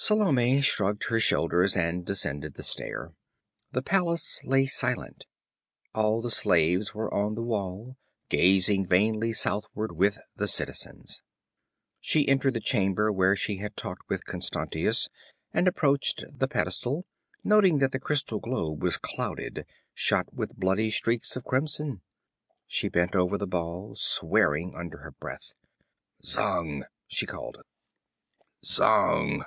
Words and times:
Salome 0.00 0.60
shrugged 0.60 1.08
her 1.08 1.18
shoulders 1.18 1.76
and 1.76 2.06
descended 2.06 2.54
the 2.54 2.62
stair. 2.62 3.12
The 3.72 3.82
palace 3.82 4.42
lay 4.44 4.64
silent. 4.64 5.26
All 5.92 6.22
the 6.22 6.30
slaves 6.30 6.94
were 6.94 7.12
on 7.12 7.34
the 7.34 7.42
wall, 7.42 7.96
gazing 8.28 8.86
vainly 8.86 9.32
southward 9.32 9.90
with 9.90 10.18
the 10.36 10.46
citizens. 10.46 11.20
She 12.00 12.28
entered 12.28 12.54
the 12.54 12.60
chamber 12.60 13.10
where 13.10 13.34
she 13.34 13.56
had 13.56 13.76
talked 13.76 14.08
with 14.08 14.24
Constantius, 14.24 15.10
and 15.52 15.66
approached 15.66 16.22
the 16.32 16.48
pedestal, 16.48 17.04
noting 17.42 17.80
that 17.80 17.90
the 17.90 18.00
crystal 18.00 18.38
globe 18.38 18.80
was 18.84 18.98
clouded, 18.98 19.66
shot 19.94 20.32
with 20.32 20.56
bloody 20.56 20.92
streaks 20.92 21.34
of 21.34 21.44
crimson. 21.44 22.02
She 22.68 22.88
bent 22.88 23.16
over 23.16 23.36
the 23.36 23.48
ball, 23.48 23.96
swearing 23.96 24.74
under 24.76 24.98
her 24.98 25.10
breath. 25.12 25.54
'Zang!' 26.22 26.84
she 27.08 27.26
called. 27.26 27.58
'Zang!' 28.64 29.42